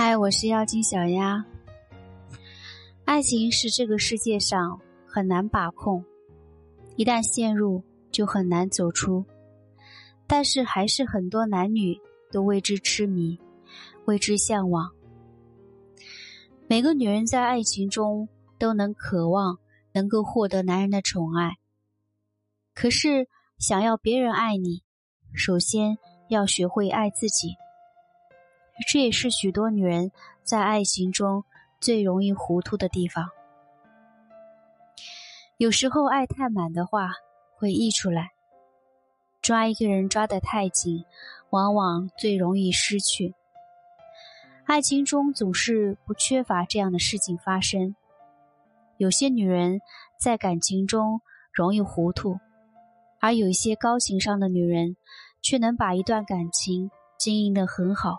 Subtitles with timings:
[0.00, 1.44] 嗨，我是妖精小丫。
[3.04, 6.04] 爱情是这个世界上很难把控，
[6.94, 7.82] 一旦陷入
[8.12, 9.24] 就很难走出。
[10.28, 12.00] 但是还是很多男女
[12.30, 13.40] 都为之痴迷，
[14.04, 14.88] 为之向往。
[16.68, 19.58] 每个女人在爱情中都能渴望
[19.90, 21.56] 能够获得男人的宠爱。
[22.72, 23.26] 可是
[23.58, 24.84] 想要别人爱你，
[25.34, 27.56] 首先要学会爱自己。
[28.86, 31.44] 这也是许多女人在爱情中
[31.80, 33.30] 最容易糊涂的地方。
[35.56, 37.10] 有时候爱太满的话
[37.56, 38.30] 会溢出来，
[39.42, 41.04] 抓一个人抓得太紧，
[41.50, 43.34] 往往最容易失去。
[44.64, 47.96] 爱情中总是不缺乏这样的事情发生。
[48.96, 49.80] 有些女人
[50.18, 51.20] 在感情中
[51.52, 52.38] 容易糊涂，
[53.18, 54.96] 而有一些高情商的女人
[55.42, 58.18] 却能把一段感情经营得很好。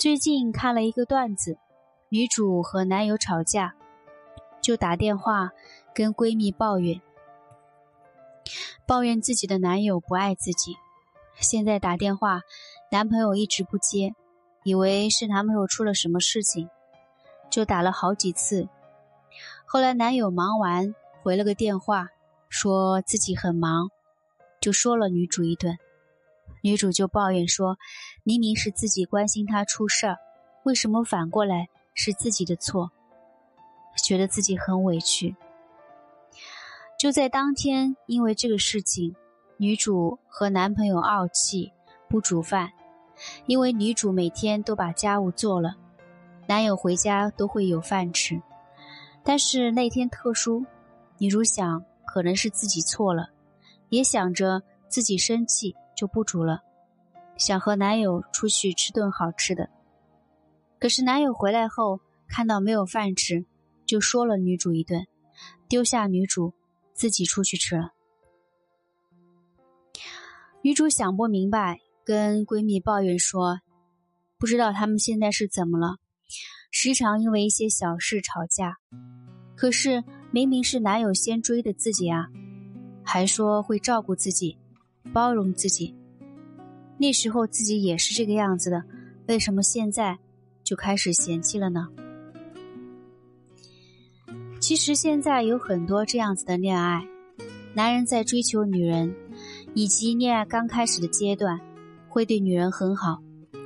[0.00, 1.58] 最近看了一个段子，
[2.08, 3.74] 女主和男友吵架，
[4.62, 5.50] 就打电话
[5.94, 7.02] 跟闺蜜抱怨，
[8.86, 10.74] 抱怨自己的男友不爱自己。
[11.38, 12.40] 现在打电话，
[12.90, 14.14] 男朋友一直不接，
[14.64, 16.70] 以为是男朋友出了什么事情，
[17.50, 18.70] 就打了好几次。
[19.66, 22.08] 后来男友忙完回了个电话，
[22.48, 23.90] 说自己很忙，
[24.62, 25.76] 就说了女主一顿。
[26.62, 27.78] 女主就抱怨说
[28.24, 30.18] ：“明明是自己关心他出事儿，
[30.64, 32.90] 为什么反过来是自己的错？”
[34.02, 35.34] 觉得自己很委屈。
[36.98, 39.14] 就在当天，因为这个事情，
[39.56, 41.72] 女主和男朋友怄气，
[42.08, 42.72] 不煮饭。
[43.44, 45.76] 因为女主每天都把家务做了，
[46.46, 48.40] 男友回家都会有饭吃。
[49.22, 50.64] 但是那天特殊，
[51.18, 53.28] 女主想可能是自己错了，
[53.90, 55.76] 也想着自己生气。
[56.00, 56.62] 就不煮了，
[57.36, 59.68] 想和男友出去吃顿好吃的。
[60.78, 63.44] 可是男友回来后看到没有饭吃，
[63.84, 65.06] 就说了女主一顿，
[65.68, 66.54] 丢下女主
[66.94, 67.90] 自己出去吃了。
[70.62, 73.60] 女主想不明白，跟闺蜜抱怨说
[74.40, 75.98] ：“不知道他们现在是怎么了，
[76.70, 78.78] 时常因为一些小事吵架。
[79.54, 82.28] 可是明明是男友先追的自己啊，
[83.04, 84.56] 还说会照顾自己。”
[85.14, 85.96] 包容自己，
[87.00, 88.84] 那时候自己也是这个样子的，
[89.26, 90.18] 为什么现在
[90.62, 91.88] 就开始嫌弃了呢？
[94.60, 97.02] 其实现在有很多这样子的恋爱，
[97.72, 99.14] 男人在追求女人
[99.72, 101.58] 以及恋爱刚开始的阶段，
[102.06, 103.22] 会对女人很好，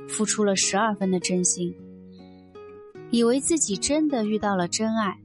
[0.07, 1.75] 付出了十二分的真心，
[3.11, 5.19] 以为自己真的遇到了真爱，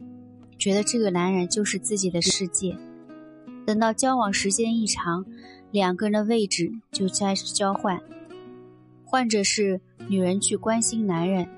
[0.58, 2.76] 觉得这个男人就是自己的世界，
[3.64, 5.24] 等到交往时间一长。
[5.70, 8.00] 两个人的位置就开始交换，
[9.04, 11.48] 患者是女人去关心男人，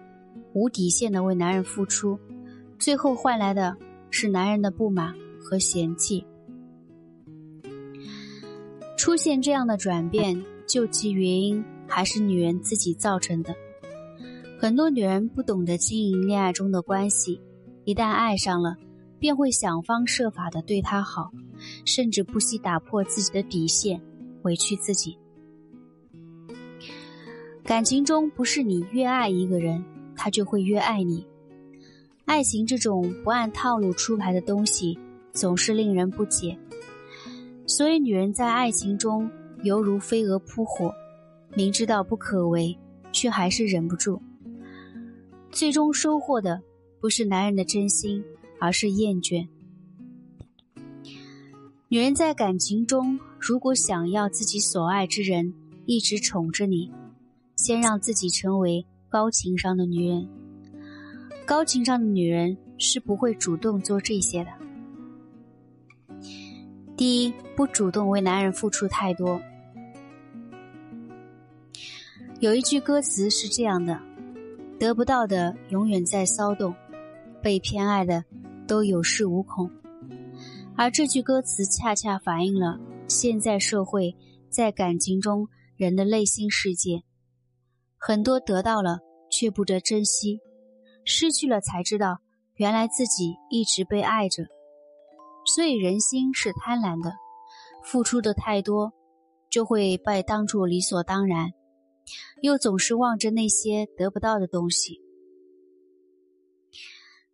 [0.53, 2.19] 无底线的为男人付出，
[2.78, 3.77] 最后换来的
[4.11, 6.25] 是男人的不满和嫌弃。
[8.99, 13.55] 出现这样的转变，究其原因还是女人自己造成的。
[14.59, 17.41] 很多女人不懂得经营恋爱中的关系，
[17.84, 18.77] 一旦爱上了，
[19.22, 21.31] 便会想方设法的对他好。
[21.84, 24.03] 甚至不惜打破自己的底线，
[24.43, 25.16] 委屈自己。
[27.62, 29.84] 感情中不是你越爱一个人，
[30.16, 31.25] 他就会越爱你。
[32.25, 34.99] 爱情这种不按套路出牌的东西，
[35.31, 36.59] 总是令人不解。
[37.65, 39.31] 所以，女人在爱情中
[39.62, 40.93] 犹如飞蛾扑火，
[41.55, 42.77] 明知道不可为，
[43.12, 44.21] 却还是忍不住。
[45.53, 46.61] 最终收获的
[47.00, 48.25] 不是男人的真心，
[48.62, 49.49] 而是厌倦。
[51.89, 55.53] 女人在感情中，如果想要自己所爱之人
[55.84, 56.89] 一直宠着你，
[57.56, 60.28] 先让自己成为高情商的女人。
[61.45, 64.50] 高情商的女人是不会主动做这些的。
[66.97, 69.43] 第一，不主动为男人付出太多。
[72.38, 74.00] 有一句歌词是这样的
[74.79, 76.73] ：“得不到的永远在骚动，
[77.43, 78.25] 被偏爱的
[78.72, 79.70] 都有恃无恐。”
[80.74, 84.16] 而这句歌词恰恰反映了现在社会
[84.48, 85.46] 在感情中
[85.76, 87.02] 人的内心世界。
[87.98, 90.40] 很多得到了却不得珍惜，
[91.04, 92.20] 失去了才知道
[92.54, 94.44] 原来自己一直被爱着。
[95.44, 97.12] 所以人心是贪婪的，
[97.84, 98.94] 付出的太多，
[99.50, 101.50] 就会被当作理所当然，
[102.40, 105.01] 又总是望着那些得不到的东西。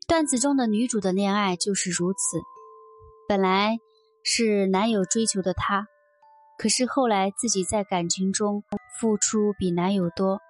[0.09, 2.41] 段子中的女主的恋爱就是如此。
[3.29, 3.77] 本来
[4.25, 5.87] 是男友追求的她，
[6.57, 8.65] 可是后来自己在感情中
[8.99, 10.41] 付出比男友多，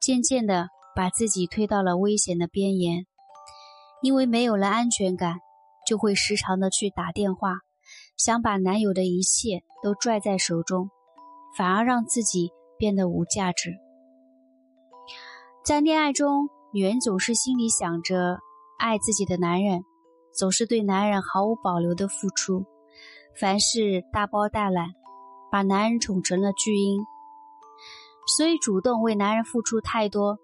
[0.00, 3.04] 渐渐的把自己推到了危险的边沿，
[4.00, 5.40] 因为没有了安全感，
[5.86, 7.58] 就会时常的去打电话，
[8.16, 10.88] 想把男友的一切都拽在手中，
[11.54, 13.74] 反而让自己变得无价值。
[15.62, 18.40] 在恋爱中，女人总是心里想着
[18.78, 19.84] 爱自己的男人，
[20.34, 22.66] 总是对男人毫无保留的付出，
[23.40, 24.90] 凡事大包大揽，
[25.50, 27.02] 把男人宠成了巨婴。
[28.36, 30.38] 所以，主动为男人付出太多，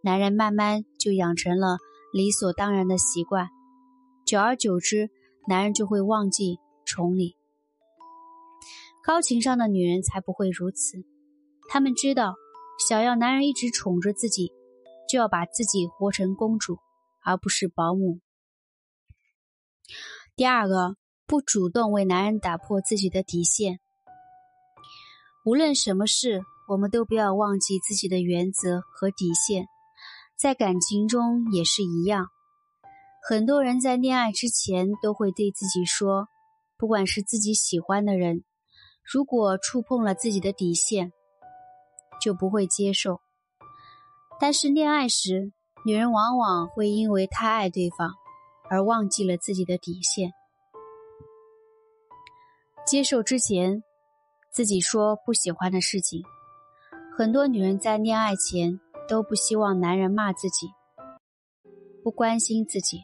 [0.00, 1.76] 男人慢慢就养成了
[2.10, 3.50] 理所当然的习惯。
[4.24, 5.10] 久而久之，
[5.46, 7.36] 男人就会忘记宠你。
[9.04, 11.04] 高情商的女人才不会如此，
[11.68, 12.34] 她们知道，
[12.88, 14.50] 想要男人一直宠着自己，
[15.08, 16.78] 就要把自己活成公主，
[17.24, 18.20] 而不是保姆。
[20.34, 23.80] 第二个，不主动为男人打破自己的底线，
[25.44, 26.42] 无论什么事。
[26.68, 29.68] 我们都不要忘记自己的原则和底线，
[30.36, 32.26] 在感情中也是一样。
[33.22, 36.26] 很多人在恋爱之前都会对自己说，
[36.76, 38.42] 不管是自己喜欢的人，
[39.04, 41.12] 如果触碰了自己的底线，
[42.20, 43.20] 就不会接受。
[44.38, 45.52] 但是恋爱时，
[45.84, 48.12] 女人往往会因为太爱对方，
[48.68, 50.32] 而忘记了自己的底线。
[52.84, 53.82] 接受之前，
[54.50, 56.22] 自己说不喜欢的事情。
[57.16, 58.78] 很多女人在恋爱前
[59.08, 60.68] 都不希望男人骂自己，
[62.04, 63.02] 不关心自己，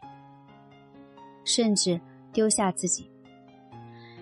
[1.44, 2.00] 甚至
[2.32, 3.10] 丢下自己。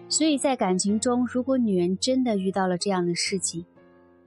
[0.08, 3.66] 所以在感情中，如果女人真的遇到了这样的事情，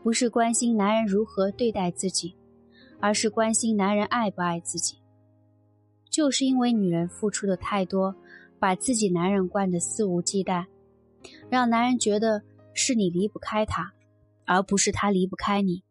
[0.03, 2.35] 不是关心男人如何对待自己，
[3.03, 4.97] 而是关心男人爱不爱自己。
[6.09, 8.15] 就是因为女人付出的太多，
[8.59, 10.67] 把自己男人惯得肆无忌惮，
[11.49, 12.41] 让男人觉得
[12.73, 13.91] 是你离不开他。
[14.45, 15.83] 而不是他离不开你，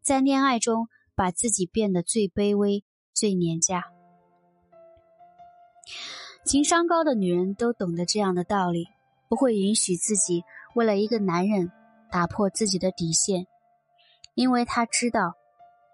[0.00, 2.82] 在恋爱中把自己变得最卑微、
[3.12, 3.84] 最廉价。
[6.46, 8.86] 情商高的女人都懂得这样的道理，
[9.28, 10.44] 不会允许自己
[10.74, 11.70] 为了一个男人
[12.10, 13.46] 打破自己的底线，
[14.34, 15.34] 因为她知道，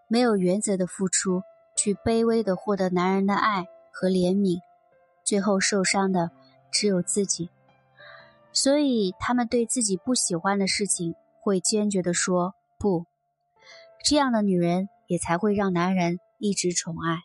[0.09, 1.43] 没有原则的付出，
[1.77, 4.59] 去卑微的获得男人的爱和怜悯，
[5.25, 6.31] 最后受伤的
[6.73, 7.49] 只有自己。
[8.53, 11.15] 所以，他们对自己不喜欢的事情。
[11.41, 13.07] 会坚决的说不，
[14.05, 17.23] 这样的女人也才会让男人一直宠爱。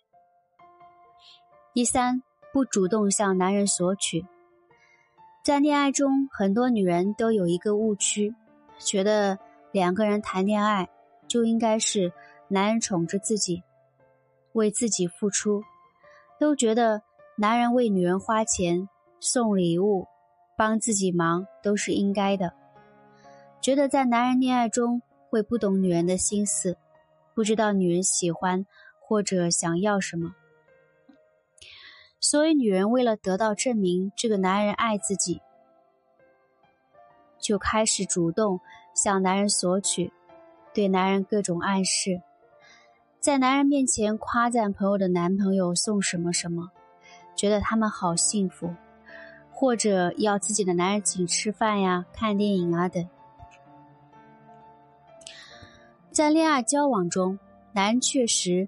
[1.74, 4.26] 第三，不主动向男人索取。
[5.44, 8.34] 在恋爱中，很多女人都有一个误区，
[8.80, 9.38] 觉得
[9.74, 10.88] 两个人谈恋爱
[11.28, 12.14] 就应该是
[12.48, 13.64] 男人宠着自己，
[14.52, 15.64] 为自己付出，
[16.40, 17.02] 都觉得
[17.36, 18.88] 男人为女人花钱、
[19.20, 20.08] 送礼物、
[20.56, 22.54] 帮自己忙都是应该的。
[23.60, 26.78] 觉得在男人恋爱中会不懂女人的心思，
[27.34, 28.66] 不知道女人喜欢
[29.00, 30.36] 或者想要什么，
[32.20, 35.42] 所以女人为了得到证明这个男人爱自己，
[37.40, 38.60] 就开始主动
[38.94, 40.12] 向男人索取，
[40.74, 42.22] 对男人各种暗示，
[43.24, 46.70] 在男人面前夸赞朋友的男朋友送什么什么，
[47.38, 48.76] 觉得他们好幸福，
[49.50, 53.08] 或者要自己的男人请吃饭呀、看电影啊等。
[56.12, 57.40] 在恋爱交往中，
[57.72, 58.68] 男人确实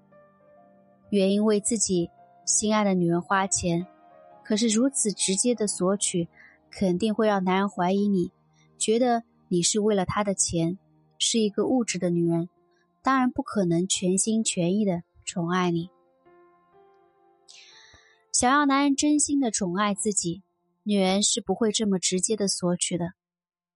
[1.09, 2.09] 愿意为自己
[2.45, 3.85] 心爱的女人花钱，
[4.41, 6.29] 可是如此直接的索取，
[6.71, 8.31] 肯定会让男人怀疑你，
[8.77, 10.77] 觉得你是为了他的钱，
[11.19, 12.47] 是一个物质的女人，
[13.05, 15.91] 当然不可能全心全意的宠爱你。
[18.31, 20.41] 想要男人真心的宠爱自己，
[20.81, 23.11] 女人是不会这么直接的索取的。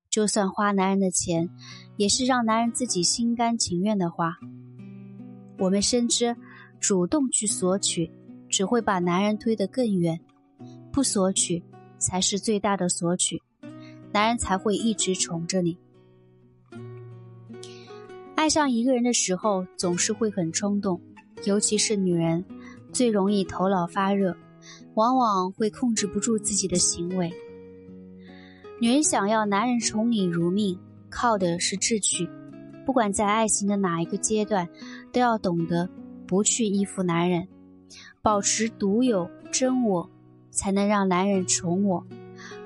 [0.10, 1.48] 就算花男人的钱，
[1.96, 4.36] 也是让男人自己心甘情愿的花。
[5.60, 6.36] 我们深知，
[6.80, 8.12] 主动去索取，
[8.50, 10.18] 只会把男人推得更远；
[10.92, 11.64] 不索取，
[12.00, 13.40] 才是最大的索取，
[14.12, 15.78] 男人才会一直宠着你。
[18.40, 21.02] 爱上一个人的时候，总是会很冲动，
[21.44, 22.42] 尤其是女人，
[22.94, 24.34] 最容易头脑发热，
[24.94, 27.30] 往往会控制不住自己的行为。
[28.80, 30.80] 女人想要男人宠你如命，
[31.10, 32.30] 靠的是智取。
[32.86, 34.66] 不管在爱情的哪一个阶段，
[35.12, 35.90] 都要懂得
[36.26, 37.46] 不去依附男人，
[38.22, 40.10] 保持独有真我，
[40.50, 42.08] 才能让男人宠我。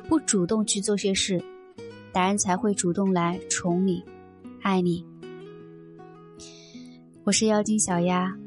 [0.07, 1.43] 不主动去做些事，
[2.13, 4.05] 男人才会主动来宠你、
[4.61, 5.03] 爱你。
[7.25, 8.42] 我是妖精小丫。